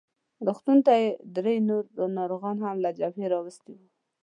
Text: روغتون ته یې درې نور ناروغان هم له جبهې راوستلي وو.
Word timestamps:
روغتون 0.47 0.77
ته 0.85 0.93
یې 1.01 1.07
درې 1.35 1.55
نور 1.69 1.83
ناروغان 2.17 2.57
هم 2.65 2.75
له 2.85 2.89
جبهې 2.99 3.25
راوستلي 3.33 3.73
وو. 3.79 3.87